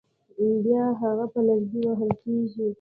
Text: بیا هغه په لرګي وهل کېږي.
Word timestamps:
بیا 0.63 0.83
هغه 1.01 1.25
په 1.33 1.39
لرګي 1.47 1.81
وهل 1.85 2.11
کېږي. 2.23 2.67